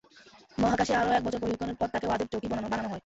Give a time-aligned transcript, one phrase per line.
[0.57, 2.99] মহাকাশে আরও এক বছর প্রশিক্ষণের পর তাকে ওয়েব জকি বানানো হয়।